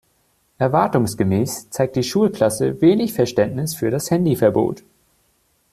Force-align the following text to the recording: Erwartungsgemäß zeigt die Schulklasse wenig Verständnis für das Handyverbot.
Erwartungsgemäß 0.57 1.67
zeigt 1.69 1.95
die 1.95 2.01
Schulklasse 2.01 2.81
wenig 2.81 3.13
Verständnis 3.13 3.75
für 3.75 3.91
das 3.91 4.09
Handyverbot. 4.09 4.81